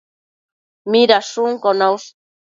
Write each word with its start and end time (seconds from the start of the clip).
Midashunquio 0.91 1.71
naush? 1.79 2.07